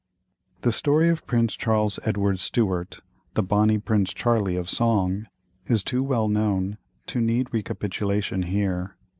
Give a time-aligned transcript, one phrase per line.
[0.61, 3.01] The story of Prince Charles Edward Stuart,
[3.35, 5.27] the "bonnie Prince Charlie" of song,
[5.67, 8.97] is too well known to need recapitulation here.